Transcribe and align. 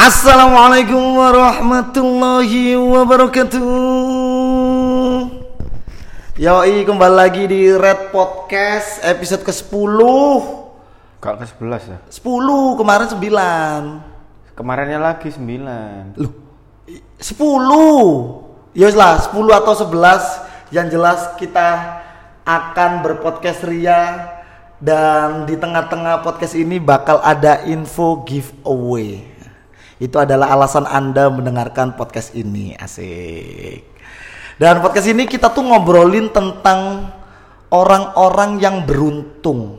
Assalamualaikum 0.00 0.96
warahmatullahi 0.96 2.72
wabarakatuh. 2.72 3.60
Yoi 6.40 6.88
kembali 6.88 7.16
lagi 7.20 7.44
di 7.44 7.68
Red 7.68 8.08
Podcast 8.08 9.04
episode 9.04 9.44
ke-10 9.44 10.00
Gak 11.20 11.34
ke 11.36 11.44
11 11.52 11.92
ya? 11.92 12.00
10 12.16 12.80
kemarin 12.80 13.12
9 13.12 14.56
Kemarinnya 14.56 15.04
lagi 15.04 15.36
9 15.36 16.16
Loh 16.16 16.32
10 17.20 18.72
Ya 18.72 18.88
lah 18.96 19.20
10 19.20 19.36
atau 19.52 19.74
11 19.84 20.72
Yang 20.72 20.86
jelas 20.96 21.20
kita 21.36 22.00
akan 22.48 23.04
berpodcast 23.04 23.68
ria 23.68 24.32
Dan 24.80 25.44
di 25.44 25.60
tengah-tengah 25.60 26.24
podcast 26.24 26.56
ini 26.56 26.80
bakal 26.80 27.20
ada 27.20 27.68
info 27.68 28.24
giveaway 28.24 29.29
Itu 30.00 30.16
adalah 30.16 30.56
alasan 30.56 30.88
Anda 30.88 31.28
mendengarkan 31.28 31.92
podcast 31.92 32.32
ini 32.32 32.72
Asik. 32.72 33.84
Dan 34.56 34.80
podcast 34.80 35.12
ini 35.12 35.28
kita 35.28 35.52
tuh 35.52 35.60
ngobrolin 35.60 36.32
tentang 36.32 37.12
Orang-orang 37.70 38.58
yang 38.58 38.82
beruntung. 38.82 39.78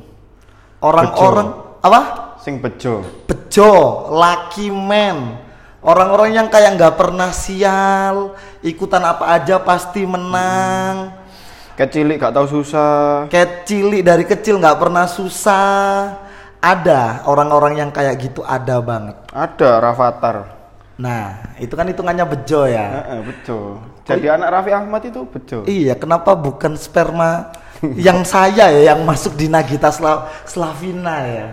Orang-orang 0.80 1.76
Apa? 1.84 2.02
Sing 2.40 2.64
bejo. 2.64 3.04
Bejo, 3.28 4.08
lucky 4.14 4.72
man, 4.72 5.44
orang-orang 5.84 6.40
yang 6.40 6.48
kayak 6.48 6.80
nggak 6.80 6.96
pernah 6.96 7.36
sial, 7.36 8.38
ikutan 8.64 9.04
apa 9.04 9.34
aja 9.36 9.60
pasti 9.60 10.06
menang, 10.08 11.12
Kecilik 11.82 12.22
gak 12.22 12.38
tahu 12.38 12.62
susah. 12.62 13.26
Kayak 13.34 13.66
cilik 13.66 14.06
dari 14.06 14.22
kecil 14.30 14.62
nggak 14.62 14.78
pernah 14.78 15.10
susah. 15.10 16.21
Ada 16.62 17.26
orang-orang 17.26 17.74
yang 17.76 17.90
kayak 17.90 18.22
gitu 18.22 18.46
ada 18.46 18.78
banget. 18.80 19.18
Ada 19.34 19.82
Rafathar 19.82 20.62
Nah, 21.02 21.58
itu 21.58 21.74
kan 21.74 21.90
hitungannya 21.90 22.22
bejo 22.24 22.70
ya. 22.70 23.02
Heeh, 23.02 23.20
bejo 23.26 23.82
Jadi 24.06 24.30
anak 24.30 24.54
Raffi 24.54 24.70
Ahmad 24.70 25.02
itu 25.02 25.26
bejo 25.26 25.66
Iya, 25.66 25.98
kenapa 25.98 26.38
bukan 26.38 26.78
sperma 26.78 27.50
yang 27.98 28.22
saya 28.22 28.70
ya 28.70 28.94
yang 28.94 29.02
masuk 29.02 29.34
di 29.34 29.50
Nagita 29.50 29.90
Sla- 29.90 30.30
Slavina 30.46 31.26
ya? 31.26 31.48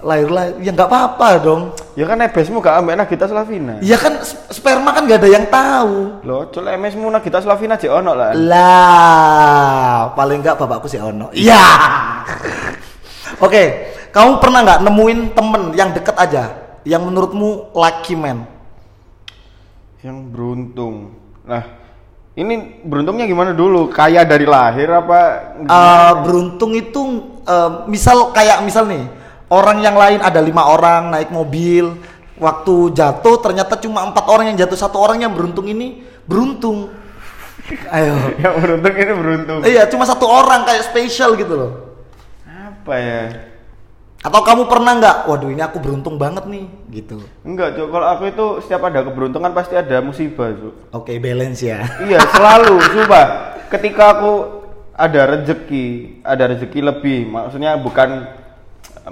Lahir 0.00 0.32
lahir 0.32 0.56
ya 0.58 0.72
nggak 0.72 0.88
apa-apa 0.88 1.28
dong. 1.38 1.62
Ya 1.92 2.08
kan 2.08 2.16
ebesmu 2.16 2.64
gak 2.64 2.80
ambek 2.80 2.96
Nagita 2.96 3.28
Slavina 3.28 3.76
Ya 3.84 4.00
kan 4.00 4.16
sp- 4.24 4.48
sperma 4.50 4.96
kan 4.96 5.04
gak 5.04 5.20
ada 5.20 5.28
yang 5.28 5.44
tahu. 5.44 6.24
Loh, 6.24 6.48
col 6.48 6.64
emesmu 6.64 7.04
Nagita 7.06 7.44
Slavina 7.44 7.76
aja 7.76 7.92
ono 7.92 8.16
lah 8.16 8.32
Lah, 8.32 10.16
paling 10.16 10.40
enggak 10.40 10.56
bapakku 10.56 10.88
sih 10.88 10.96
ono. 10.96 11.28
Iya. 11.30 11.60
Oke, 13.40 13.92
kamu 14.14 14.38
pernah 14.38 14.62
nggak 14.62 14.80
nemuin 14.86 15.20
temen 15.34 15.62
yang 15.74 15.90
deket 15.90 16.14
aja, 16.14 16.54
yang 16.86 17.02
menurutmu 17.02 17.74
lucky 17.74 18.14
man? 18.14 18.46
Yang 20.06 20.18
beruntung 20.30 21.24
Nah, 21.44 21.62
ini 22.34 22.80
beruntungnya 22.82 23.28
gimana 23.28 23.52
dulu? 23.52 23.92
Kaya 23.92 24.24
dari 24.24 24.48
lahir 24.48 24.88
apa? 24.88 25.20
Eh, 25.60 26.12
beruntung 26.24 26.72
itu, 26.72 27.00
eh, 27.44 27.70
misal 27.84 28.32
kayak 28.32 28.64
misal 28.64 28.88
nih, 28.88 29.04
orang 29.52 29.84
yang 29.84 29.96
lain 29.96 30.24
ada 30.24 30.40
lima 30.40 30.64
orang 30.64 31.12
naik 31.12 31.28
mobil, 31.28 32.00
waktu 32.40 32.96
jatuh 32.96 33.36
ternyata 33.44 33.76
cuma 33.76 34.08
empat 34.08 34.24
orang 34.24 34.50
yang 34.52 34.64
jatuh, 34.64 34.78
satu 34.80 34.96
orang 34.96 35.20
yang 35.20 35.36
beruntung 35.36 35.68
ini 35.68 36.00
beruntung. 36.24 36.88
Ayo. 37.92 38.16
yang 38.44 38.56
beruntung 38.60 38.94
ini 38.96 39.12
beruntung 39.12 39.58
Iya, 39.64 39.84
cuma 39.92 40.08
satu 40.08 40.24
orang 40.24 40.64
kayak 40.64 40.88
spesial 40.88 41.36
gitu 41.36 41.52
loh. 41.52 41.72
Apa 42.48 42.96
ya? 42.96 43.20
Atau 44.24 44.40
kamu 44.40 44.72
pernah 44.72 44.96
nggak? 44.96 45.16
Waduh, 45.28 45.52
ini 45.52 45.60
aku 45.60 45.84
beruntung 45.84 46.16
banget 46.16 46.48
nih, 46.48 46.64
gitu. 46.88 47.20
Enggak, 47.44 47.76
Cok. 47.76 47.88
Kalau 47.92 48.06
aku 48.08 48.22
itu 48.32 48.46
setiap 48.64 48.88
ada 48.88 49.04
keberuntungan 49.04 49.52
pasti 49.52 49.76
ada 49.76 50.00
musibah, 50.00 50.48
Cok. 50.48 50.96
Oke, 50.96 51.20
balance 51.20 51.60
ya. 51.60 51.84
Iya 52.08 52.24
selalu, 52.32 52.80
sumpah. 52.88 53.26
Ketika 53.68 54.16
aku 54.16 54.32
ada 54.96 55.20
rezeki, 55.28 55.86
ada 56.24 56.56
rezeki 56.56 56.80
lebih, 56.80 57.28
maksudnya 57.28 57.76
bukan 57.76 58.24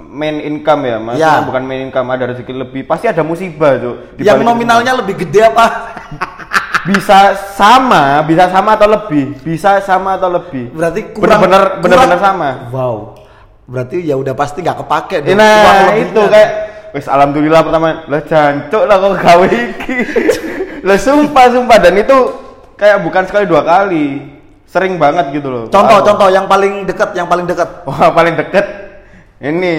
main 0.01 0.41
income 0.41 0.81
ya, 0.89 0.97
maksudnya 0.97 1.37
Ya. 1.37 1.45
bukan 1.45 1.61
main 1.61 1.81
income, 1.93 2.09
ada 2.09 2.25
rezeki 2.33 2.53
lebih, 2.65 2.81
pasti 2.89 3.05
ada 3.05 3.21
musibah 3.21 3.77
tuh. 3.77 3.95
Yang 4.17 4.41
nominalnya 4.41 4.97
lebih 4.97 5.21
gede 5.21 5.45
apa? 5.45 5.93
bisa 6.89 7.37
sama, 7.53 8.25
bisa 8.25 8.49
sama 8.49 8.73
atau 8.73 8.89
lebih, 8.89 9.37
bisa 9.45 9.77
sama 9.85 10.17
atau 10.17 10.33
lebih. 10.33 10.73
Berarti 10.73 11.13
kurang 11.13 11.45
kurang- 11.45 12.17
sama. 12.17 12.73
Wow. 12.73 13.22
Berarti 13.63 14.03
ya 14.03 14.19
udah 14.19 14.35
pasti 14.35 14.59
nggak 14.59 14.83
kepake 14.83 15.15
dong. 15.23 15.39
Nah 15.39 15.95
itu 15.95 16.21
kayak, 16.27 16.49
wes 16.91 17.07
alhamdulillah 17.07 17.61
pertama, 17.63 18.03
lah 18.11 18.21
jancuk 18.27 18.83
lah 18.83 18.95
kok 18.99 19.13
gawe 19.23 19.47
iki. 19.47 19.97
lah 20.87 20.97
sumpah 20.99 21.45
sumpah 21.47 21.77
dan 21.79 21.95
itu 21.95 22.17
kayak 22.75 22.99
bukan 23.07 23.23
sekali 23.23 23.47
dua 23.47 23.63
kali, 23.63 24.35
sering 24.67 24.99
banget 24.99 25.31
gitu 25.31 25.47
loh. 25.47 25.63
Contoh, 25.71 26.03
Aku- 26.03 26.07
contoh 26.11 26.27
yang 26.27 26.43
paling 26.43 26.83
dekat, 26.83 27.15
yang 27.15 27.31
paling 27.31 27.47
dekat. 27.47 27.87
Wah 27.87 28.11
paling 28.17 28.35
deket 28.35 28.65
ini 29.39 29.75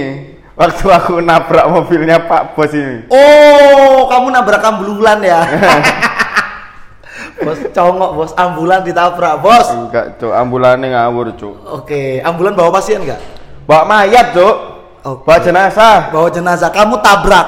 waktu 0.56 0.86
aku 0.88 1.20
nabrak 1.20 1.68
mobilnya 1.68 2.24
Pak 2.24 2.56
Bos 2.56 2.72
ini. 2.72 3.04
Oh, 3.12 4.08
kamu 4.08 4.32
nabrak 4.32 4.64
ambulan 4.64 5.20
ya? 5.20 5.40
bos 7.44 7.60
congok, 7.74 8.10
bos 8.14 8.32
ambulan 8.38 8.80
ditabrak, 8.86 9.42
bos. 9.42 9.68
Enggak, 9.74 10.16
cuk, 10.22 10.32
ambulannya 10.32 10.94
ngawur, 10.94 11.34
cuk. 11.34 11.54
Oke, 11.82 12.22
ambulan 12.22 12.54
bawa 12.54 12.70
pasien 12.70 13.02
nggak? 13.02 13.33
Bawa 13.64 13.82
mayat, 13.88 14.36
cuk. 14.36 14.56
Oke. 15.04 15.24
Bawa 15.24 15.38
jenazah. 15.40 15.96
Bawa 16.12 16.28
jenazah, 16.28 16.68
kamu 16.68 17.00
tabrak. 17.00 17.46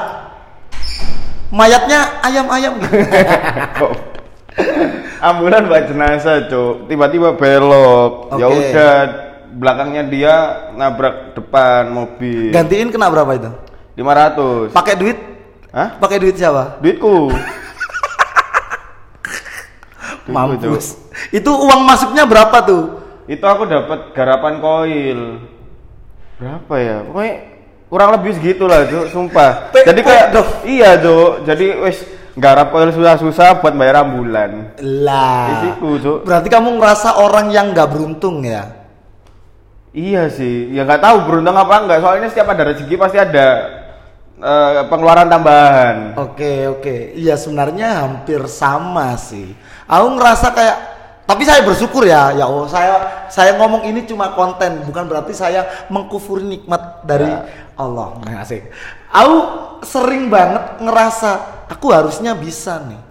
Mayatnya 1.52 2.20
ayam-ayam. 2.24 2.80
Ambulan 5.28 5.68
bawa 5.68 5.80
jenazah, 5.84 6.48
cuk. 6.48 6.88
Tiba-tiba 6.88 7.36
belok. 7.36 8.32
Ya 8.40 8.46
Oke. 8.48 8.56
udah, 8.56 8.96
belakangnya 9.56 10.02
dia 10.08 10.34
nabrak 10.76 11.36
depan 11.36 11.92
mobil. 11.92 12.52
Gantiin 12.52 12.88
kena 12.88 13.12
berapa 13.12 13.32
itu? 13.36 13.50
500. 14.00 14.72
Pakai 14.76 14.94
duit? 14.96 15.18
Hah? 15.72 16.00
Pakai 16.00 16.16
duit 16.20 16.36
siapa? 16.36 16.80
Duitku. 16.80 17.32
Mampus. 20.32 20.96
Itu 21.28 21.52
uang 21.52 21.84
masuknya 21.84 22.24
berapa 22.24 22.56
tuh? 22.64 23.04
Itu 23.28 23.44
aku 23.44 23.68
dapat 23.68 24.16
garapan 24.16 24.64
koil. 24.64 25.20
Berapa 26.36 26.74
ya? 26.76 26.96
Pokoknya 27.08 27.34
kurang 27.88 28.10
lebih 28.20 28.32
segitu 28.36 28.64
lah, 28.68 28.84
Cuk, 28.84 29.08
sumpah. 29.08 29.50
Jadi 29.88 30.00
kayak 30.04 30.26
dong. 30.36 30.48
iya, 30.68 30.90
Cuk. 31.00 31.48
Jadi 31.48 31.66
wes 31.80 31.98
garap 32.36 32.68
koil 32.68 32.92
susah-susah 32.92 33.64
buat 33.64 33.72
bayar 33.72 34.04
ambulan. 34.04 34.76
Lah. 34.84 35.64
Isiku, 35.64 35.96
Cuk. 35.96 36.18
Berarti 36.28 36.48
kamu 36.52 36.76
ngerasa 36.76 37.16
orang 37.16 37.48
yang 37.48 37.72
nggak 37.72 37.88
beruntung 37.88 38.44
ya? 38.44 38.86
Iya 39.96 40.28
sih, 40.28 40.76
ya 40.76 40.84
nggak 40.84 41.00
tahu 41.00 41.16
beruntung 41.24 41.56
apa 41.56 41.80
enggak. 41.80 42.04
Soalnya 42.04 42.28
setiap 42.28 42.52
ada 42.52 42.68
rezeki 42.68 43.00
pasti 43.00 43.16
ada 43.16 43.46
eh, 44.36 44.84
pengeluaran 44.92 45.24
tambahan. 45.24 45.96
Oke 46.20 46.68
oke, 46.68 47.16
iya 47.16 47.40
sebenarnya 47.40 48.04
hampir 48.04 48.44
sama 48.44 49.16
sih. 49.16 49.56
Aku 49.88 50.20
ngerasa 50.20 50.52
kayak, 50.52 50.76
tapi 51.26 51.42
saya 51.42 51.66
bersyukur 51.66 52.06
ya, 52.06 52.30
ya 52.38 52.46
Allah 52.46 52.70
saya 52.70 52.94
saya 53.26 53.58
ngomong 53.58 53.82
ini 53.82 54.06
cuma 54.06 54.30
konten, 54.38 54.86
bukan 54.86 55.10
berarti 55.10 55.34
saya 55.34 55.66
mengkufuri 55.90 56.46
nikmat 56.46 57.02
dari 57.02 57.26
Allah. 57.74 58.14
Nah, 58.22 58.46
asik. 58.46 58.70
Aku 59.10 59.36
sering 59.82 60.30
banget 60.30 60.78
ngerasa 60.78 61.30
aku 61.66 61.90
harusnya 61.90 62.38
bisa 62.38 62.78
nih, 62.86 63.02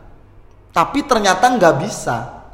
tapi 0.72 1.04
ternyata 1.04 1.44
nggak 1.60 1.76
bisa. 1.84 2.48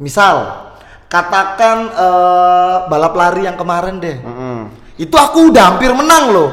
Misal, 0.00 0.66
katakan 1.12 1.92
eh, 1.92 2.76
balap 2.88 3.12
lari 3.12 3.44
yang 3.44 3.60
kemarin 3.60 4.00
deh, 4.00 4.16
Mm-mm. 4.24 4.72
itu 4.96 5.14
aku 5.14 5.52
udah 5.52 5.76
hampir 5.76 5.92
menang 5.92 6.32
loh, 6.32 6.50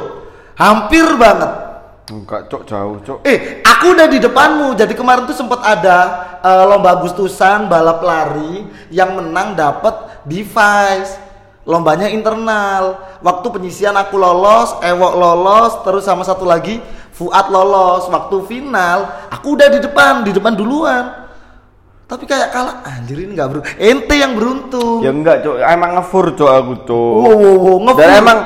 hampir 0.60 1.08
banget. 1.16 1.65
Enggak, 2.06 2.54
Cuk, 2.54 2.70
jauh, 2.70 3.02
Cuk. 3.02 3.20
Eh, 3.26 3.66
aku 3.66 3.98
udah 3.98 4.06
di 4.06 4.22
depanmu. 4.22 4.78
Jadi 4.78 4.94
kemarin 4.94 5.26
tuh 5.26 5.34
sempat 5.34 5.66
ada 5.66 5.98
eh, 6.46 6.64
lomba 6.70 7.02
Agustusan 7.02 7.66
balap 7.66 8.06
lari 8.06 8.62
yang 8.94 9.18
menang 9.18 9.58
dapat 9.58 10.22
device. 10.22 11.18
Lombanya 11.66 12.06
internal. 12.14 13.18
Waktu 13.26 13.48
penyisian 13.50 13.98
aku 13.98 14.22
lolos, 14.22 14.78
Ewok 14.86 15.14
lolos, 15.18 15.74
terus 15.82 16.06
sama 16.06 16.22
satu 16.22 16.46
lagi 16.46 16.78
Fuad 17.18 17.50
lolos. 17.50 18.06
Waktu 18.06 18.38
final, 18.46 19.10
aku 19.34 19.58
udah 19.58 19.68
di 19.74 19.82
depan, 19.82 20.22
di 20.22 20.30
depan 20.30 20.54
duluan. 20.54 21.26
Tapi 22.06 22.30
kayak 22.30 22.54
kalah, 22.54 22.86
anjir 22.86 23.18
ini 23.18 23.34
nggak 23.34 23.50
beruntung. 23.50 23.78
Ente 23.82 24.16
yang 24.22 24.38
beruntung. 24.38 25.02
Ya 25.02 25.10
enggak, 25.10 25.42
Cuk. 25.42 25.58
Emang 25.58 25.98
ngefur, 25.98 26.38
Cuk, 26.38 26.52
aku, 26.54 26.74
Cuk. 26.86 27.14
Wow, 27.18 27.34
wow, 27.34 27.56
wow, 27.58 27.78
ngefur. 27.82 28.02
Dan 28.06 28.10
emang 28.22 28.40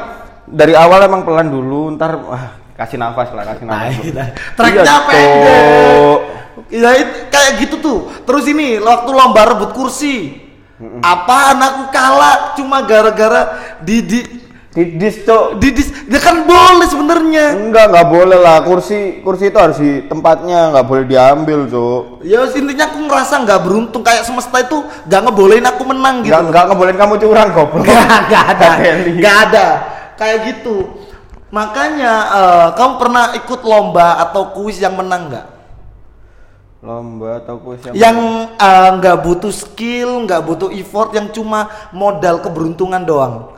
dari 0.48 0.74
awal 0.80 1.00
emang 1.04 1.28
pelan 1.28 1.52
dulu, 1.52 1.92
ntar 2.00 2.24
wah, 2.24 2.59
kasih 2.80 2.96
nafas 2.96 3.30
lah, 3.36 3.44
kasih 3.44 3.64
Nah, 3.68 3.92
nafas. 3.92 3.96
gitu. 4.00 4.16
Iya, 4.16 4.26
Treknya 4.56 4.84
Cuk. 4.88 5.04
pendek. 5.12 6.20
Ya 6.70 6.90
itu 6.96 7.14
kayak 7.28 7.52
gitu 7.60 7.76
tuh. 7.80 8.00
Terus 8.24 8.46
ini 8.48 8.80
waktu 8.80 9.10
lomba 9.12 9.42
rebut 9.44 9.72
kursi. 9.76 10.48
Apaan 11.04 11.60
aku 11.60 11.92
kalah 11.92 12.56
cuma 12.56 12.80
gara-gara 12.88 13.76
di, 13.84 14.00
di 14.00 14.20
Didis 14.70 15.26
cok. 15.26 15.58
Didis, 15.58 15.90
dia 16.06 16.22
kan 16.22 16.46
boleh 16.46 16.86
sebenarnya. 16.86 17.58
Enggak, 17.58 17.90
enggak 17.90 18.06
boleh 18.06 18.38
lah. 18.38 18.62
Kursi 18.62 19.18
kursi 19.26 19.50
itu 19.50 19.58
harus 19.58 19.82
di 19.82 20.06
tempatnya, 20.06 20.70
enggak 20.70 20.86
boleh 20.86 21.04
diambil, 21.10 21.66
Cuk. 21.66 22.22
Ya 22.22 22.46
intinya 22.46 22.86
aku 22.86 23.02
ngerasa 23.02 23.34
nggak 23.50 23.60
beruntung 23.66 24.06
kayak 24.06 24.30
semesta 24.30 24.62
itu 24.62 24.78
nggak 25.10 25.22
ngebolehin 25.26 25.66
aku 25.66 25.84
menang 25.90 26.22
gitu. 26.22 26.32
Enggak 26.32 26.54
enggak 26.54 26.64
ngebolehin 26.70 26.98
kamu 27.02 27.14
curang 27.18 27.50
goblok. 27.50 27.82
Nggak, 27.82 28.20
nggak 28.30 28.46
ada, 28.56 28.70
Kelly. 28.78 29.12
nggak 29.18 29.38
ada. 29.50 29.66
Kayak 30.22 30.38
gitu. 30.54 30.76
Makanya 31.50 32.14
eh, 32.30 32.68
kamu 32.78 32.94
pernah 33.02 33.26
ikut 33.34 33.62
lomba 33.66 34.22
atau 34.22 34.54
kuis 34.54 34.78
yang 34.78 34.94
menang 34.94 35.34
nggak? 35.34 35.48
Lomba 36.80 37.42
atau 37.42 37.58
kuis 37.58 37.82
yang 37.90 37.94
Yang 37.98 38.18
eh, 38.56 38.90
nggak 39.02 39.18
butuh 39.26 39.54
skill, 39.54 40.30
nggak 40.30 40.42
butuh 40.46 40.70
effort, 40.78 41.10
yang 41.18 41.34
cuma 41.34 41.90
modal 41.90 42.38
keberuntungan 42.46 43.02
doang. 43.02 43.58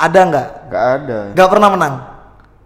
Ada 0.00 0.20
nggak? 0.22 0.48
enggak 0.70 0.86
ada. 0.96 1.18
Nggak 1.34 1.48
pernah 1.50 1.68
menang. 1.74 1.94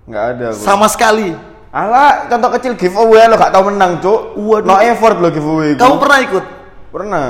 Enggak 0.04 0.24
ada. 0.36 0.46
gua. 0.52 0.62
Sama 0.62 0.86
sekali. 0.92 1.32
Alah, 1.74 2.30
contoh 2.30 2.54
kecil 2.54 2.78
giveaway 2.78 3.26
lo 3.26 3.34
gak 3.34 3.50
tau 3.50 3.66
menang, 3.66 3.98
Cuk. 3.98 4.38
Waduh. 4.38 4.68
No 4.70 4.78
effort 4.78 5.18
lo 5.18 5.26
giveaway. 5.34 5.74
Kamu 5.74 5.98
pernah 5.98 6.18
ikut? 6.22 6.44
Pernah. 6.94 7.26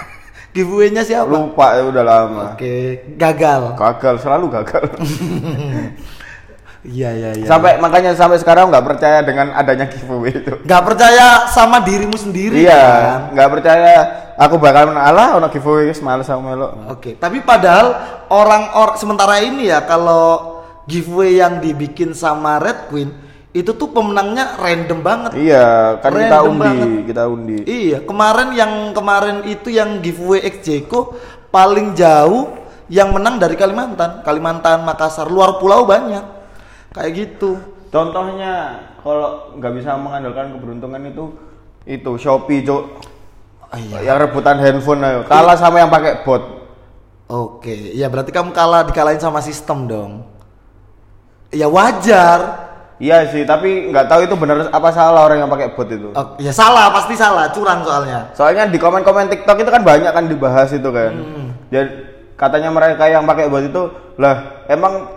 Giveaway-nya 0.56 1.00
siapa? 1.00 1.28
Lupa 1.32 1.80
ya 1.80 1.82
udah 1.88 2.04
lama. 2.04 2.44
Oke, 2.52 3.08
gagal. 3.16 3.72
Gagal, 3.72 4.20
selalu 4.20 4.52
gagal. 4.52 4.84
Iya, 6.82 7.14
iya, 7.14 7.30
iya. 7.38 7.46
sampai 7.46 7.78
makanya 7.78 8.10
sampai 8.18 8.42
sekarang 8.42 8.66
nggak 8.66 8.82
percaya 8.82 9.22
dengan 9.22 9.54
adanya 9.54 9.86
giveaway 9.86 10.34
itu. 10.34 10.50
nggak 10.66 10.82
percaya 10.82 11.46
sama 11.46 11.78
dirimu 11.78 12.18
sendiri 12.18 12.66
Iya, 12.66 12.74
kan? 12.82 13.20
nggak 13.38 13.50
percaya 13.54 13.92
aku 14.34 14.58
bakal 14.58 14.90
menang. 14.90 15.06
Alah, 15.06 15.28
ono 15.38 15.46
giveaway 15.46 15.86
guys, 15.86 16.02
males 16.02 16.26
aku 16.26 16.42
melo. 16.42 16.74
Oke, 16.90 17.14
tapi 17.14 17.38
padahal 17.38 17.94
orang-orang 18.26 18.98
sementara 18.98 19.38
ini 19.38 19.70
ya 19.70 19.86
kalau 19.86 20.58
giveaway 20.90 21.38
yang 21.38 21.62
dibikin 21.62 22.18
sama 22.18 22.58
Red 22.58 22.90
Queen 22.90 23.14
itu 23.52 23.70
tuh 23.76 23.92
pemenangnya 23.94 24.58
random 24.58 24.98
banget. 25.04 25.30
Iya, 25.38 26.00
kan 26.02 26.10
kita 26.10 26.34
Random 26.40 26.50
undi, 26.50 26.64
banget. 26.66 26.88
kita 27.06 27.22
undi. 27.28 27.56
Iya, 27.62 27.98
kemarin 28.02 28.48
yang 28.58 28.72
kemarin 28.90 29.36
itu 29.46 29.68
yang 29.70 30.02
giveaway 30.02 30.42
XJko 30.50 31.14
paling 31.52 31.94
jauh 31.94 32.58
yang 32.88 33.12
menang 33.12 33.36
dari 33.36 33.54
Kalimantan, 33.54 34.24
Kalimantan, 34.26 34.82
Makassar, 34.82 35.28
luar 35.28 35.60
pulau 35.60 35.84
banyak. 35.84 36.31
Kayak 36.92 37.10
gitu. 37.16 37.56
Contohnya 37.92 38.80
kalau 39.04 39.52
nggak 39.56 39.72
bisa 39.76 39.96
mengandalkan 39.96 40.56
keberuntungan 40.56 41.02
itu 41.08 41.24
itu 41.84 42.10
Shopee, 42.16 42.64
Cuk. 42.64 42.82
Oh, 43.72 43.78
iya. 43.80 44.12
Yang 44.12 44.28
rebutan 44.28 44.60
handphone 44.60 45.00
ayo. 45.00 45.20
Kalah 45.24 45.56
sama 45.56 45.80
yang 45.80 45.88
pakai 45.88 46.24
bot. 46.24 46.62
Oke, 47.32 47.96
ya 47.96 48.12
berarti 48.12 48.28
kamu 48.28 48.52
kalah 48.52 48.84
dikalahin 48.84 49.16
sama 49.16 49.40
sistem 49.40 49.88
dong. 49.88 50.12
Ya 51.48 51.64
wajar. 51.68 52.68
Iya 53.00 53.26
sih, 53.32 53.42
tapi 53.42 53.88
nggak 53.90 54.06
tahu 54.06 54.28
itu 54.28 54.36
benar 54.36 54.68
apa 54.68 54.88
salah 54.92 55.24
orang 55.26 55.42
yang 55.42 55.50
pakai 55.50 55.72
bot 55.72 55.88
itu. 55.88 56.12
Oh, 56.12 56.36
ya 56.36 56.52
salah, 56.52 56.92
pasti 56.92 57.16
salah, 57.16 57.48
curang 57.50 57.80
soalnya. 57.82 58.30
Soalnya 58.36 58.68
di 58.68 58.76
komen-komen 58.76 59.32
TikTok 59.32 59.64
itu 59.64 59.70
kan 59.72 59.82
banyak 59.82 60.12
kan 60.12 60.24
dibahas 60.28 60.70
itu 60.70 60.86
kan. 60.92 61.12
Dan 61.72 61.86
katanya 62.36 62.70
mereka 62.70 63.08
yang 63.08 63.24
pakai 63.24 63.48
bot 63.48 63.64
itu, 63.64 63.90
lah 64.20 64.62
emang 64.68 65.08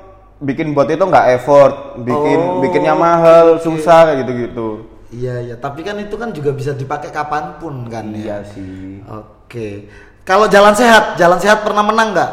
bikin 0.43 0.75
bot 0.75 0.89
itu 0.91 0.99
nggak 0.99 1.27
effort, 1.39 1.99
bikin 2.03 2.39
Oh, 2.39 2.59
bikinnya 2.59 2.95
mahal, 2.95 3.59
susah 3.59 4.11
kayak 4.11 4.27
gitu-gitu. 4.27 4.67
Iya, 5.15 5.35
iya, 5.47 5.55
tapi 5.55 5.85
kan 5.85 5.95
itu 6.01 6.15
kan 6.19 6.35
juga 6.35 6.51
bisa 6.51 6.75
dipakai 6.75 7.13
kapan 7.13 7.55
pun 7.61 7.87
kan 7.87 8.11
ya. 8.11 8.19
Iya 8.19 8.37
sih. 8.43 8.99
Oke. 9.07 9.87
Kalau 10.25 10.49
jalan 10.49 10.73
sehat, 10.75 11.15
jalan 11.15 11.39
sehat 11.39 11.63
pernah 11.63 11.85
menang 11.85 12.11
nggak? 12.11 12.31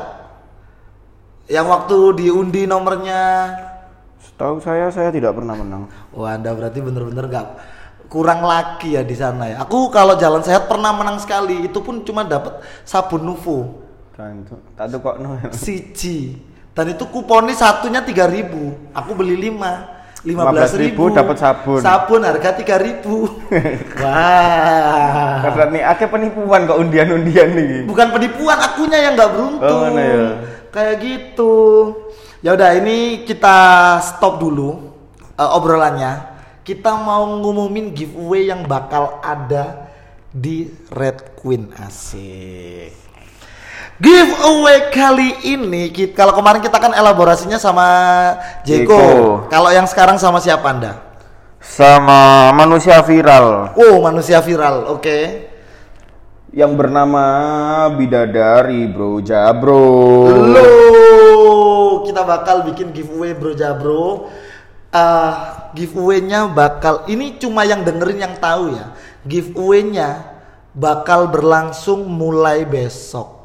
Yang 1.53 1.67
waktu 1.69 1.97
diundi 2.17 2.63
nomornya, 2.65 3.53
Setahu 4.23 4.63
saya 4.63 4.89
saya 4.89 5.11
tidak 5.11 5.35
pernah 5.35 5.59
menang. 5.59 5.91
wah 6.15 6.33
anda 6.33 6.55
berarti 6.55 6.79
bener-bener 6.79 7.27
nggak 7.27 7.49
kurang 8.07 8.43
laki 8.43 8.97
ya 8.97 9.03
di 9.05 9.17
sana 9.17 9.51
ya. 9.51 9.57
Aku 9.63 9.93
kalau 9.93 10.17
jalan 10.17 10.41
sehat 10.41 10.67
pernah 10.67 10.91
menang 10.97 11.21
sekali, 11.21 11.69
itu 11.69 11.79
pun 11.85 12.01
cuma 12.03 12.25
dapat 12.25 12.59
sabun 12.85 13.25
Nuvo. 13.25 13.83
Kan, 14.13 14.45
tak 14.77 14.93
kok 15.01 15.17
no. 15.21 15.37
Siji. 15.53 16.52
Dan 16.73 16.97
itu 16.97 17.05
kuponnya 17.05 17.53
satunya 17.53 18.01
3000 18.01 18.97
Aku 18.97 19.13
beli 19.13 19.37
5 19.53 20.03
15.000 20.23 20.95
15.000 20.95 21.19
dapat 21.19 21.37
sabun. 21.37 21.81
Sabun 21.83 22.23
harga 22.23 22.55
3000 22.55 23.03
Wah. 24.07 25.43
Karena 25.43 25.65
nih 25.75 25.83
akeh 25.83 26.07
penipuan 26.07 26.63
kok 26.71 26.79
undian-undian 26.79 27.49
nih. 27.59 27.75
Bukan 27.91 28.15
penipuan, 28.15 28.55
akunya 28.55 28.99
yang 29.03 29.19
nggak 29.19 29.31
beruntung. 29.35 29.83
Oh, 29.83 29.99
ya? 29.99 30.27
Kayak 30.71 30.97
gitu. 31.03 31.55
Ya 32.39 32.55
udah, 32.55 32.71
ini 32.79 33.27
kita 33.27 33.99
stop 33.99 34.39
dulu 34.39 34.95
eh, 35.35 35.51
obrolannya. 35.59 36.31
Kita 36.63 36.95
mau 37.03 37.27
ngumumin 37.27 37.91
giveaway 37.91 38.47
yang 38.47 38.63
bakal 38.71 39.19
ada 39.27 39.91
di 40.31 40.71
Red 40.95 41.35
Queen 41.35 41.75
asik. 41.83 43.02
Giveaway 44.03 44.91
kali 44.91 45.47
ini 45.47 45.95
kita, 45.95 46.19
kalau 46.19 46.35
kemarin 46.35 46.59
kita 46.59 46.75
kan 46.83 46.91
elaborasinya 46.91 47.55
sama 47.55 47.87
Jeko. 48.67 48.91
Jeko. 48.91 49.03
Kalau 49.47 49.71
yang 49.71 49.87
sekarang 49.87 50.19
sama 50.19 50.43
siapa 50.43 50.67
Anda? 50.75 50.99
Sama 51.63 52.51
manusia 52.51 52.99
viral 53.07 53.79
Oh, 53.79 54.03
manusia 54.03 54.43
viral. 54.43 54.91
Oke. 54.91 55.49
yang 56.53 56.77
bernama 56.77 57.25
Bidadari 57.97 58.85
Bro 58.91 59.25
Jabro. 59.25 60.29
Lo, 60.53 60.69
kita 62.05 62.27
bakal 62.29 62.69
bikin 62.69 62.93
giveaway 62.93 63.33
Bro 63.33 63.57
Jabro. 63.57 64.29
Eh, 64.93 65.33
giveaway-nya 65.73 66.53
bakal 66.53 67.09
ini 67.09 67.41
cuma 67.41 67.65
yang 67.65 67.87
dengerin 67.87 68.21
yang 68.21 68.37
tahu 68.37 68.77
ya. 68.77 68.93
Giveaway-nya 69.25 70.29
bakal 70.77 71.33
berlangsung 71.33 72.05
mulai 72.05 72.69
besok. 72.69 73.42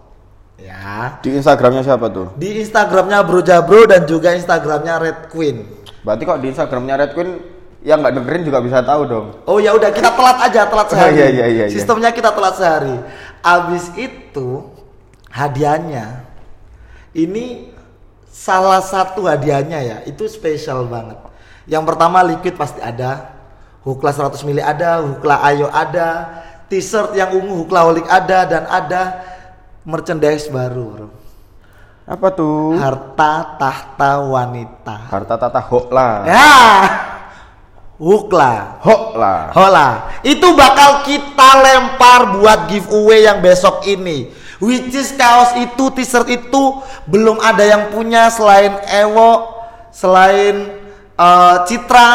Ya. 0.58 1.22
Di 1.22 1.38
Instagramnya 1.38 1.86
siapa 1.86 2.10
tuh? 2.10 2.34
Di 2.34 2.58
Instagramnya 2.58 3.22
Bro 3.22 3.46
Jabro 3.46 3.86
dan 3.86 4.10
juga 4.10 4.34
Instagramnya 4.34 4.98
Red 4.98 5.20
Queen. 5.30 5.64
Berarti 6.02 6.24
kok 6.26 6.40
di 6.42 6.48
Instagramnya 6.50 6.96
Red 6.98 7.12
Queen 7.14 7.30
yang 7.86 8.02
nggak 8.02 8.16
dengerin 8.18 8.44
juga 8.44 8.60
bisa 8.60 8.82
tahu 8.82 9.02
dong. 9.06 9.28
Oh 9.46 9.62
ya 9.62 9.78
udah 9.78 9.94
kita 9.94 10.10
telat 10.18 10.38
aja, 10.42 10.66
telat 10.66 10.88
Oh, 10.90 10.92
sehari. 10.98 11.14
iya, 11.14 11.28
iya, 11.30 11.46
iya, 11.46 11.66
iya. 11.70 11.74
Sistemnya 11.74 12.10
kita 12.10 12.34
telat 12.34 12.58
sehari. 12.58 12.98
Abis 13.46 13.94
itu 13.94 14.66
hadiahnya 15.30 16.26
ini 17.14 17.70
salah 18.28 18.82
satu 18.82 19.30
hadiahnya 19.30 19.80
ya, 19.82 19.98
itu 20.10 20.26
spesial 20.26 20.90
banget. 20.90 21.22
Yang 21.70 21.84
pertama 21.86 22.26
liquid 22.26 22.58
pasti 22.58 22.82
ada, 22.82 23.30
Hukla 23.86 24.10
100 24.10 24.42
mili 24.42 24.62
ada, 24.62 25.06
Hukla 25.06 25.38
Ayo 25.46 25.70
ada, 25.70 26.42
t-shirt 26.66 27.14
yang 27.14 27.34
ungu 27.34 27.66
Hukla 27.66 27.86
Holik 27.86 28.08
ada 28.10 28.40
dan 28.48 28.64
ada 28.66 29.02
merchandise 29.88 30.52
baru, 30.52 30.86
Bro. 30.92 31.08
Apa 32.04 32.28
tuh? 32.36 32.76
Harta 32.76 33.56
tahta 33.56 34.20
wanita. 34.20 35.08
Harta 35.08 35.36
tata 35.40 35.62
hokla. 35.64 36.28
Ya. 36.28 36.56
Hukla. 37.98 38.78
Hokla. 38.84 39.58
Hola, 39.58 39.90
itu 40.22 40.54
bakal 40.54 41.02
kita 41.02 41.50
lempar 41.66 42.38
buat 42.38 42.70
giveaway 42.70 43.26
yang 43.26 43.42
besok 43.42 43.82
ini. 43.90 44.30
Which 44.62 44.94
is 44.94 45.16
kaos 45.18 45.58
itu, 45.58 45.90
t-shirt 45.96 46.30
itu 46.30 46.64
belum 47.10 47.42
ada 47.42 47.66
yang 47.66 47.90
punya 47.90 48.30
selain 48.30 48.78
Ewo, 48.86 49.58
selain 49.90 50.78
eh, 51.18 51.56
Citra, 51.66 52.10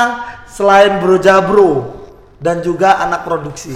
selain 0.46 1.02
Bro 1.02 1.18
Jabro 1.18 1.72
dan 2.42 2.62
juga 2.62 2.98
anak 3.02 3.26
produksi. 3.26 3.74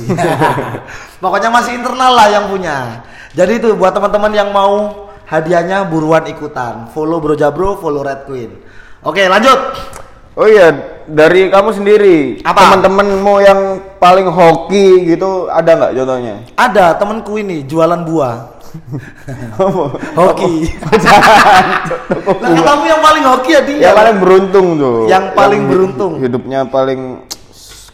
Pokoknya 1.23 1.51
masih 1.51 1.79
internal 1.79 2.13
lah 2.15 2.29
yang 2.31 2.47
punya. 2.51 3.07
Jadi 3.37 3.61
itu 3.61 3.77
buat 3.77 3.93
teman-teman 3.93 4.33
yang 4.33 4.49
mau 4.49 5.05
hadiahnya 5.29 5.85
buruan 5.85 6.25
ikutan. 6.25 6.89
Follow 6.97 7.21
Bro 7.21 7.37
Jabro, 7.37 7.77
follow 7.77 8.01
Red 8.01 8.25
Queen. 8.25 8.49
Oke, 9.05 9.29
lanjut. 9.29 9.77
Oh 10.37 10.45
iya, 10.45 10.73
dari 11.05 11.49
kamu 11.49 11.73
sendiri, 11.73 12.17
Apa? 12.45 12.77
teman-temanmu 12.77 13.35
yang 13.41 13.61
paling 13.97 14.29
hoki 14.29 15.09
gitu 15.09 15.49
ada 15.49 15.73
nggak 15.73 15.93
contohnya? 15.97 16.35
Ada 16.57 16.97
temenku 16.97 17.37
ini 17.37 17.65
jualan 17.65 18.05
buah. 18.05 18.57
hoki. 20.21 20.69
Lah 22.43 22.51
katamu 22.53 22.85
yang 22.85 23.01
paling 23.01 23.25
hoki 23.25 23.51
ya 23.53 23.61
dia. 23.65 23.79
yang 23.89 23.97
paling 23.97 24.17
beruntung 24.21 24.67
tuh. 24.77 24.99
Yang 25.09 25.25
paling 25.33 25.61
hi- 25.65 25.69
beruntung. 25.73 26.13
Hidupnya 26.21 26.61
paling 26.69 27.01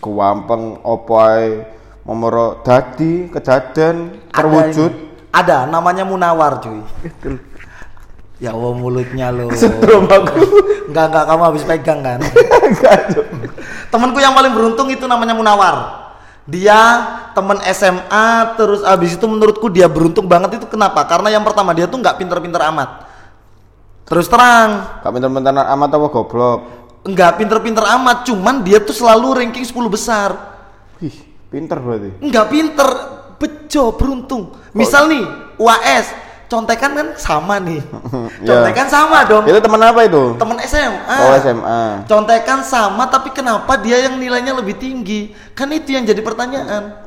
kewampeng, 0.03 0.83
opai, 0.83 1.63
momoro 2.03 2.59
dadi, 2.67 3.31
kejadian, 3.31 4.19
Ada 4.31 4.35
terwujud. 4.35 4.93
Ada, 5.33 5.65
namanya 5.65 6.05
Munawar 6.05 6.61
cuy. 6.61 6.85
ya 8.37 8.53
Allah 8.53 8.73
mulutnya 8.77 9.33
lo. 9.33 9.49
Setrum 9.57 10.05
aku. 10.05 10.39
Enggak 10.93 11.07
enggak 11.09 11.25
kamu 11.25 11.43
habis 11.49 11.65
pegang 11.65 12.01
kan. 12.05 12.21
Temanku 13.93 14.19
yang 14.21 14.37
paling 14.37 14.53
beruntung 14.53 14.93
itu 14.93 15.09
namanya 15.09 15.33
Munawar. 15.33 15.77
Dia 16.43 16.79
temen 17.33 17.63
SMA 17.71 18.29
terus 18.59 18.83
abis 18.83 19.15
itu 19.15 19.25
menurutku 19.25 19.71
dia 19.71 19.87
beruntung 19.87 20.27
banget 20.27 20.59
itu 20.59 20.67
kenapa? 20.67 21.07
Karena 21.07 21.31
yang 21.31 21.47
pertama 21.47 21.73
dia 21.73 21.87
tuh 21.87 21.97
nggak 21.97 22.19
pinter-pinter 22.19 22.61
amat. 22.75 23.09
Terus 24.03 24.27
terang, 24.29 25.01
Gak 25.01 25.13
pinter-pinter 25.15 25.55
amat 25.55 25.89
apa 25.89 26.07
goblok. 26.13 26.61
enggak 27.07 27.39
pinter-pinter 27.41 27.87
amat, 27.97 28.29
cuman 28.29 28.61
dia 28.61 28.83
tuh 28.83 28.93
selalu 28.93 29.41
ranking 29.41 29.65
10 29.65 29.73
besar. 29.89 30.31
Ih, 31.01 31.15
pinter 31.49 31.79
berarti. 31.79 32.11
Enggak 32.21 32.47
pinter, 32.51 32.89
bejo, 33.73 33.97
beruntung. 33.97 34.53
Misal 34.77 35.09
nih, 35.09 35.25
UAS, 35.57 36.13
contekan 36.45 36.93
kan 36.93 37.09
sama 37.17 37.57
nih. 37.57 37.81
Ya. 38.43 38.59
Contekan 38.59 38.91
sama 38.91 39.23
dong. 39.25 39.47
Itu 39.47 39.63
teman 39.63 39.81
apa 39.81 40.03
itu? 40.05 40.35
Temen 40.35 40.59
SMA. 40.67 41.17
Oh, 41.25 41.33
SMA. 41.41 41.83
Contekan 42.11 42.61
sama 42.67 43.07
tapi 43.07 43.31
kenapa 43.31 43.79
dia 43.79 44.03
yang 44.03 44.19
nilainya 44.19 44.53
lebih 44.53 44.77
tinggi? 44.77 45.31
Kan 45.55 45.71
itu 45.73 45.95
yang 45.95 46.05
jadi 46.05 46.19
pertanyaan. 46.21 47.01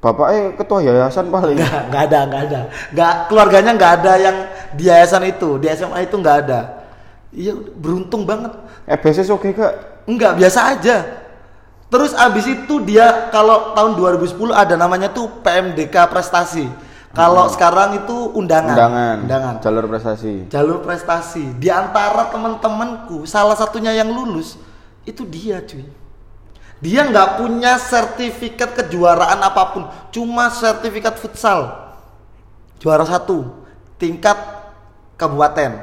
Bapaknya 0.00 0.56
ketua 0.56 0.80
yayasan 0.80 1.28
paling. 1.28 1.60
Enggak, 1.60 1.82
enggak 1.92 2.02
ada, 2.08 2.18
enggak 2.24 2.42
ada. 2.48 2.60
Enggak 2.88 3.12
keluarganya 3.28 3.72
enggak 3.76 3.92
ada 4.00 4.12
yang 4.16 4.36
di 4.74 4.84
yayasan 4.88 5.22
itu, 5.28 5.60
di 5.60 5.66
SMA 5.68 6.08
itu 6.08 6.16
enggak 6.16 6.36
ada. 6.48 6.60
Iya, 7.36 7.52
beruntung 7.76 8.24
banget. 8.24 8.56
Eh, 8.88 8.96
BSS 8.96 9.28
oke 9.28 9.52
gak? 9.52 9.74
Enggak, 10.08 10.40
biasa 10.40 10.60
aja. 10.72 10.96
Terus 11.88 12.12
abis 12.12 12.44
itu 12.44 12.84
dia 12.84 13.32
kalau 13.32 13.72
tahun 13.72 13.96
2010 13.96 14.36
ada 14.52 14.76
namanya 14.76 15.08
tuh 15.08 15.40
PMDK 15.40 16.04
prestasi. 16.12 16.68
Kalau 17.16 17.48
sekarang 17.48 18.04
itu 18.04 18.36
undangan. 18.36 18.76
Undangan. 18.76 19.16
Undangan. 19.24 19.54
Jalur 19.64 19.84
prestasi. 19.88 20.32
Jalur 20.52 20.78
prestasi. 20.84 21.44
Di 21.56 21.72
antara 21.72 22.28
teman-temanku, 22.28 23.24
salah 23.24 23.56
satunya 23.56 23.96
yang 23.96 24.12
lulus 24.12 24.60
itu 25.08 25.24
dia, 25.24 25.64
cuy. 25.64 25.88
Dia 26.78 27.08
nggak 27.08 27.42
punya 27.42 27.74
sertifikat 27.80 28.76
kejuaraan 28.76 29.40
apa 29.42 29.62
pun, 29.74 29.82
cuma 30.14 30.52
sertifikat 30.52 31.16
futsal. 31.18 31.90
Juara 32.78 33.02
satu, 33.02 33.66
tingkat 33.98 34.36
kabupaten. 35.18 35.82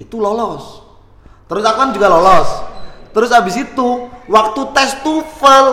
Itu 0.00 0.18
lolos. 0.18 0.82
Terus 1.46 1.62
aku 1.62 1.78
kan 1.78 1.90
juga 1.94 2.10
lolos. 2.10 2.71
Terus 3.12 3.30
abis 3.30 3.54
itu, 3.60 3.88
waktu 4.24 4.60
tes 4.72 4.96
TOEFL 5.00 5.66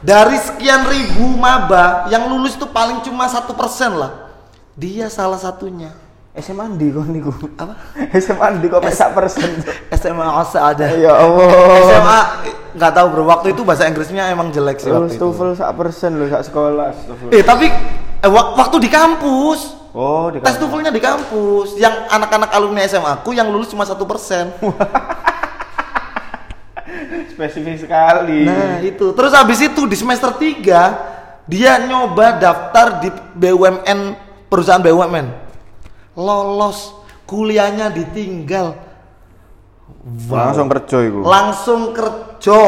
dari 0.00 0.36
sekian 0.36 0.84
ribu 0.84 1.38
maba 1.38 2.08
yang 2.08 2.26
lulus 2.26 2.54
itu 2.54 2.66
paling 2.66 2.98
cuma 3.00 3.26
satu 3.26 3.54
persen 3.54 3.94
lah. 3.94 4.30
Dia 4.74 5.06
salah 5.06 5.38
satunya. 5.38 5.94
SMA 6.30 6.62
Andi 6.62 6.94
kok 6.94 7.06
niku. 7.10 7.30
Apa? 7.58 7.74
SMA 8.14 8.38
Andi 8.40 8.66
kok 8.66 8.86
sak 8.88 9.12
persen. 9.12 9.50
SMA 9.98 10.26
Osa 10.30 10.70
ada. 10.70 10.86
Ya 10.94 11.10
Allah. 11.12 11.50
SMA 11.84 12.20
nggak 12.78 12.92
tahu 12.94 13.06
bro. 13.10 13.22
Waktu 13.26 13.46
itu 13.50 13.66
bahasa 13.66 13.84
Inggrisnya 13.84 14.30
emang 14.30 14.48
jelek 14.48 14.78
sih 14.78 14.88
Lulus 14.88 15.10
waktu 15.10 15.18
itu. 15.18 15.26
TOEFL 15.26 15.58
sak 15.58 15.70
persen 15.74 16.10
loh 16.16 16.30
sak 16.30 16.42
sekolah. 16.46 16.94
Eh 17.34 17.42
tapi 17.42 17.66
eh, 18.22 18.30
wak- 18.30 18.54
waktu 18.56 18.76
di 18.78 18.88
kampus 18.88 19.82
Oh, 19.90 20.30
di 20.30 20.38
tes 20.38 20.54
TOEFL-nya 20.54 20.94
di 20.94 21.02
kampus. 21.02 21.74
Yang 21.74 22.06
anak-anak 22.08 22.54
alumni 22.54 22.86
SMA 22.86 23.10
aku 23.10 23.34
yang 23.34 23.50
lulus 23.50 23.66
cuma 23.66 23.82
satu 23.82 24.06
persen. 24.06 24.54
Spesifik 27.32 27.86
sekali. 27.86 28.44
Nah 28.44 28.82
itu. 28.82 29.14
Terus 29.14 29.32
habis 29.32 29.58
itu 29.62 29.86
di 29.86 29.96
semester 29.96 30.34
3 30.34 31.46
dia 31.50 31.72
nyoba 31.82 32.38
daftar 32.38 33.02
di 33.02 33.08
BUMN 33.38 34.00
perusahaan 34.50 34.82
BUMN. 34.82 35.26
Lolos 36.18 36.94
kuliahnya 37.24 37.90
ditinggal. 37.90 38.90
Langsung 40.30 40.66
kerja 40.72 40.96
iku. 41.04 41.18
langsung 41.20 41.80
kerja 41.92 42.62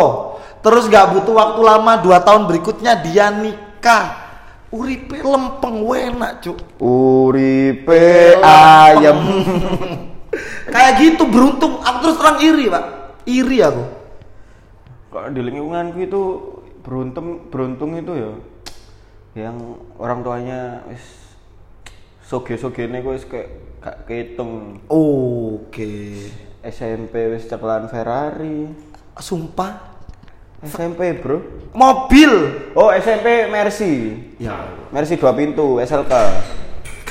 terus 0.61 0.85
gak 0.87 1.17
butuh 1.17 1.33
waktu 1.33 1.61
lama 1.65 1.93
dua 2.05 2.21
tahun 2.21 2.45
berikutnya 2.45 2.93
dia 3.01 3.33
nikah 3.33 4.21
uripe 4.69 5.17
lempeng 5.21 5.81
enak 5.81 6.45
cuk 6.45 6.59
Uripe 6.77 8.37
ayam. 8.45 9.19
kayak 10.75 10.93
gitu 11.01 11.25
beruntung 11.29 11.81
aku 11.81 11.97
terus 12.05 12.17
terang 12.21 12.39
iri 12.41 12.69
pak 12.69 12.85
iri 13.25 13.59
aku 13.65 13.85
di 15.31 15.41
lingkunganku 15.45 15.99
itu 16.03 16.23
beruntung 16.83 17.47
beruntung 17.53 17.95
itu 17.95 18.13
ya 18.19 18.33
yang 19.33 19.79
orang 19.97 20.27
tuanya 20.27 20.83
wis 20.91 21.23
soge-soge 22.27 22.89
ini 22.89 23.05
wis 23.05 23.29
kayak 23.29 23.49
gak 23.83 23.97
kehitung. 24.09 24.81
Oke. 24.89 26.31
SMP 26.63 27.29
wis 27.29 27.45
ceklan 27.51 27.91
Ferrari. 27.93 28.73
Sumpah? 29.19 29.93
SMP 30.63 31.19
bro. 31.19 31.43
Mobil? 31.75 32.33
Oh 32.79 32.95
SMP 32.95 33.51
Mercy. 33.51 34.17
Ya. 34.39 34.65
Mercy 34.95 35.19
dua 35.19 35.35
pintu 35.35 35.83
SLK 35.83 36.15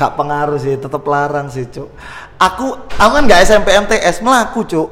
gak 0.02 0.18
pengaruh 0.18 0.58
sih 0.58 0.74
tetap 0.82 1.06
larang 1.06 1.46
sih 1.54 1.70
cuk. 1.70 1.86
Aku 2.42 2.74
aku 2.98 3.12
kan 3.22 3.24
gak 3.30 3.46
SMP 3.46 3.70
MTS 3.78 4.26
melaku 4.26 4.66
cuk. 4.66 4.90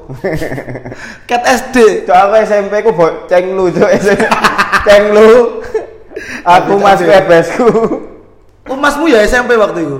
Cat 1.29 1.41
SD 1.49 2.05
Cok 2.05 2.17
aku 2.29 2.33
SMP 2.45 2.73
ku 2.85 2.93
bo 2.93 3.25
cenglu 3.25 3.73
cok 3.73 3.89
SMP 3.97 4.21
cenglu. 4.85 5.65
Aku 6.45 6.77
Tapi 6.77 6.85
mas 6.85 7.01
bebesku 7.01 7.69
oh 8.69 8.77
masmu 8.77 9.09
ya 9.09 9.25
SMP 9.25 9.57
waktu 9.57 9.81
itu? 9.81 9.97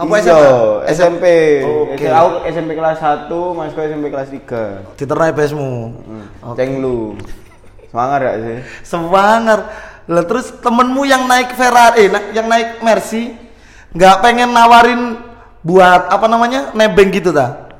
Apa 0.00 0.16
Iya, 0.16 0.32
SMA 0.32 0.48
SMP 0.96 1.24
Oke. 1.60 2.08
aku 2.08 2.48
SMP 2.48 2.70
kelas 2.72 2.98
1 2.98 3.28
masku 3.30 3.78
SMP 3.84 4.04
kelas 4.08 4.28
3 4.32 4.96
Diterai 4.96 5.30
besmu. 5.30 5.92
Hmm. 6.00 6.56
Cenglu. 6.56 7.20
Semangat 7.92 8.18
gak 8.24 8.36
sih? 8.40 8.58
Semangar. 8.82 9.60
Lah 10.08 10.24
terus 10.26 10.50
temenmu 10.58 11.04
yang 11.04 11.28
naik 11.28 11.54
Ferrari, 11.54 12.08
eh, 12.08 12.24
yang 12.34 12.48
naik 12.48 12.80
Mercy, 12.82 13.36
nggak 13.90 14.16
pengen 14.22 14.50
nawarin 14.54 15.18
buat 15.60 16.08
apa 16.08 16.26
namanya 16.26 16.72
nebeng 16.72 17.12
gitu 17.12 17.34
ta? 17.34 17.70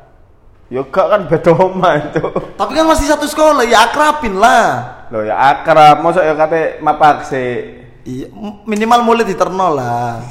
Ya 0.71 0.87
gak 0.87 1.07
kan 1.11 1.21
beda 1.27 1.51
omah 1.51 1.99
itu. 1.99 2.23
Tapi 2.55 2.73
kan 2.79 2.87
masih 2.87 3.11
satu 3.11 3.27
sekolah, 3.27 3.67
ya 3.67 3.91
akrabin 3.91 4.39
lah. 4.39 5.03
Loh 5.11 5.27
ya 5.27 5.35
akrab, 5.35 5.99
mosok 5.99 6.23
ya 6.23 6.39
kate 6.39 6.79
mapak 6.79 7.27
sih. 7.27 7.83
Iya, 8.07 8.31
minimal 8.63 9.03
mulai 9.03 9.27
diterno 9.27 9.75
lah. 9.75 10.23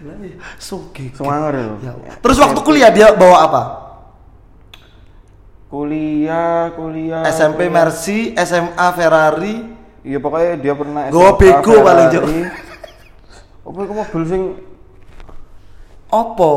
Lah, 0.00 0.16
iya, 0.24 0.40
Sugi. 0.56 1.12
Semangat 1.12 1.60
ya. 1.60 1.92
Ya. 1.92 1.92
Terus 2.24 2.40
waktu 2.40 2.58
kuliah 2.64 2.88
dia 2.88 3.12
bawa 3.12 3.36
apa? 3.44 3.62
Kuliah, 5.68 6.72
kuliah. 6.72 7.28
SMP 7.28 7.68
kuliah. 7.68 7.84
Mercy, 7.84 8.32
SMA 8.32 8.88
Ferrari. 8.96 9.76
Iya 10.08 10.18
pokoknya 10.24 10.56
dia 10.56 10.72
pernah 10.72 11.12
SMA 11.12 11.30
bego 11.36 11.74
paling, 11.84 12.06
Cok. 12.08 12.24
Apa 13.68 13.78
iku 13.84 13.92
mobil 13.92 14.22
sing 14.24 14.42
Opo? 16.08 16.52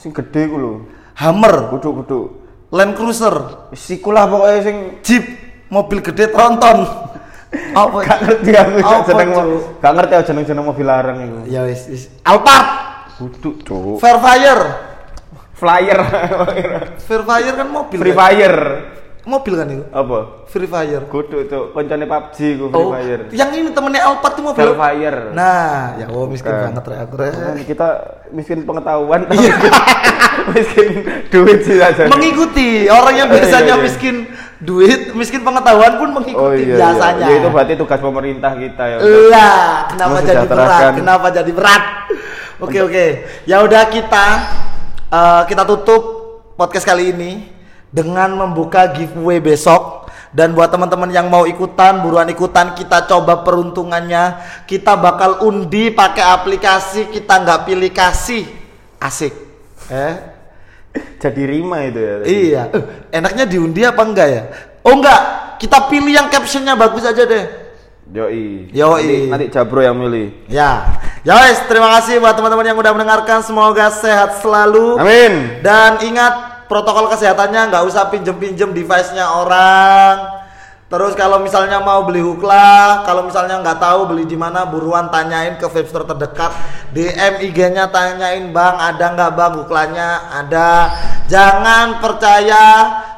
sing 0.00 0.12
gede 0.12 0.48
ku 0.48 0.56
lho. 0.56 0.72
Hammer, 1.20 1.68
Kudu-kudu. 1.72 2.42
Land 2.74 2.98
Cruiser, 2.98 3.70
Siku 3.76 4.10
lah 4.10 4.26
pokoknya 4.26 4.60
sing 4.66 4.76
Jeep, 5.04 5.24
mobil 5.70 6.02
gede 6.02 6.32
tronton. 6.32 6.84
Apa? 7.78 8.02
gak 8.02 8.18
ngerti 8.18 8.50
aku 8.50 8.78
Apa, 8.82 9.06
jeneng 9.06 9.30
gak 9.78 9.92
ngerti 9.94 10.12
aku 10.18 10.24
jeneng-jeneng 10.26 10.64
mobil 10.66 10.86
larang 10.90 11.18
itu. 11.22 11.38
Ya 11.54 11.62
wis, 11.62 11.86
wis. 11.86 12.10
Alphard, 12.26 12.66
Kudu, 13.14 13.62
Cuk. 13.62 14.02
Fairfire. 14.02 14.64
Flyer. 15.60 16.00
Fairfire 16.98 17.54
kan 17.54 17.68
mobil. 17.70 17.98
Free 18.02 18.10
kan? 18.10 18.18
Fire. 18.18 18.60
Mobil 19.24 19.54
kan 19.54 19.66
itu? 19.66 19.84
Apa? 19.88 20.44
Free 20.44 20.66
Fire. 20.66 21.02
Kudu 21.06 21.38
tuh 21.44 21.72
koncone 21.72 22.04
PUBG 22.04 22.36
ku 22.54 22.64
Free 22.68 22.76
Oh, 22.78 22.92
Fire. 22.92 23.22
yang 23.32 23.50
ini 23.50 23.72
temennya 23.72 24.04
Alphard 24.04 24.34
tuh 24.34 24.44
mobil. 24.44 24.60
Hellfire. 24.62 25.32
Nah, 25.32 25.96
ya 25.96 26.06
oh 26.06 26.24
miskin 26.26 26.50
Bukan. 26.50 26.64
banget 26.70 26.84
Rek, 26.84 26.98
aku 27.00 27.14
Rek. 27.16 27.32
Kita 27.64 27.88
miskin 28.30 28.58
pengetahuan 28.62 29.24
miskin 30.52 30.88
duit 31.30 31.62
sih 31.62 31.78
aja 31.78 32.04
Mengikuti 32.04 32.84
orang 32.86 33.14
yang 33.16 33.28
Iya, 33.28 33.36
biasanya 33.38 33.74
iya. 33.74 33.82
miskin 33.82 34.14
duit, 34.60 35.12
miskin 35.12 35.40
pengetahuan 35.40 35.96
pun 35.96 36.08
mengikuti 36.12 36.36
oh 36.36 36.52
iya, 36.52 36.76
biasanya. 36.76 37.24
iya. 37.24 37.32
Ya, 37.32 37.40
itu 37.40 37.48
berarti 37.48 37.72
tugas 37.74 38.00
pemerintah 38.00 38.52
kita 38.52 38.84
ya 38.86 38.96
Lah, 39.26 39.64
kenapa 39.88 40.16
jadi 40.20 40.44
berat? 40.44 40.92
Kenapa 40.94 41.26
jadi 41.30 41.48
berat? 41.50 41.82
Oke 42.56 42.78
oke. 42.78 43.06
Ya 43.44 43.60
udah 43.60 43.88
kita 43.88 44.26
eh, 45.08 45.42
kita 45.48 45.62
tutup 45.64 46.02
podcast 46.54 46.84
kali 46.84 47.10
ini 47.10 47.50
dengan 47.94 48.34
membuka 48.34 48.90
giveaway 48.90 49.38
besok 49.38 50.10
dan 50.34 50.50
buat 50.50 50.66
teman-teman 50.66 51.14
yang 51.14 51.30
mau 51.30 51.46
ikutan 51.46 52.02
buruan 52.02 52.26
ikutan 52.26 52.74
kita 52.74 53.06
coba 53.06 53.46
peruntungannya 53.46 54.42
kita 54.66 54.98
bakal 54.98 55.46
undi 55.46 55.94
pakai 55.94 56.26
aplikasi 56.26 57.14
kita 57.14 57.38
nggak 57.46 57.70
pilih 57.70 57.94
kasih 57.94 58.42
asik 58.98 59.30
eh 59.94 60.14
jadi 61.22 61.42
rima 61.46 61.86
itu 61.86 62.00
ya 62.02 62.14
tadi. 62.18 62.26
iya 62.34 62.62
Eh, 62.74 62.82
enaknya 63.14 63.44
diundi 63.46 63.86
apa 63.86 64.02
enggak 64.02 64.26
ya 64.26 64.42
oh 64.82 64.94
enggak 64.98 65.20
kita 65.62 65.86
pilih 65.86 66.10
yang 66.10 66.26
captionnya 66.26 66.74
bagus 66.74 67.06
aja 67.06 67.22
deh 67.22 67.46
Yoi. 68.04 68.68
Yoi. 68.68 69.00
Nanti, 69.00 69.16
nanti 69.32 69.46
Jabro 69.48 69.80
yang 69.80 69.96
milih. 69.96 70.44
Ya, 70.52 71.00
ya 71.24 71.40
wes 71.40 71.56
terima 71.64 71.88
kasih 71.96 72.20
buat 72.20 72.36
teman-teman 72.36 72.68
yang 72.68 72.76
udah 72.76 72.92
mendengarkan. 72.92 73.40
Semoga 73.40 73.88
sehat 73.88 74.44
selalu. 74.44 75.00
Amin. 75.00 75.64
Dan 75.64 76.04
ingat 76.04 76.53
protokol 76.66 77.12
kesehatannya 77.12 77.70
nggak 77.72 77.84
usah 77.84 78.08
pinjem-pinjem 78.08 78.72
device-nya 78.72 79.26
orang. 79.28 80.44
Terus 80.84 81.16
kalau 81.18 81.42
misalnya 81.42 81.82
mau 81.82 82.06
beli 82.06 82.22
hukla, 82.22 83.02
kalau 83.02 83.26
misalnya 83.26 83.58
nggak 83.58 83.82
tahu 83.82 84.14
beli 84.14 84.30
di 84.30 84.38
mana, 84.38 84.62
buruan 84.62 85.10
tanyain 85.10 85.58
ke 85.58 85.66
vape 85.66 85.90
terdekat. 85.90 86.52
DM 86.94 87.50
IG-nya 87.50 87.90
tanyain 87.90 88.54
bang, 88.54 88.76
ada 88.78 89.04
nggak 89.16 89.32
bang 89.34 89.52
huklanya? 89.58 90.10
Ada. 90.44 90.70
Jangan 91.26 91.98
percaya 91.98 92.64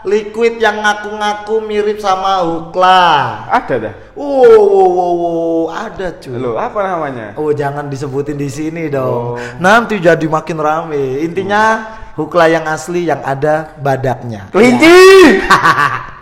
liquid 0.07 0.63
yang 0.63 0.81
ngaku-ngaku 0.87 1.67
mirip 1.67 1.99
sama 1.99 2.47
hukla. 2.47 3.43
Ada 3.51 3.75
dah. 3.83 3.95
Wow, 4.15 4.47
wow, 4.49 4.89
wow, 4.89 5.15
wow, 5.19 5.63
ada 5.75 6.15
cuy. 6.17 6.39
Lo 6.39 6.57
apa 6.57 6.79
namanya? 6.81 7.35
Oh 7.37 7.51
jangan 7.51 7.91
disebutin 7.91 8.39
di 8.39 8.47
sini 8.47 8.87
dong. 8.87 9.35
Oh. 9.35 9.59
Nanti 9.59 9.99
jadi 9.99 10.25
makin 10.25 10.63
rame. 10.63 11.21
Intinya 11.27 11.85
hukla 12.15 12.47
yang 12.47 12.65
asli 12.71 13.11
yang 13.11 13.21
ada 13.21 13.75
badaknya. 13.83 14.49
Kelinci. 14.55 14.97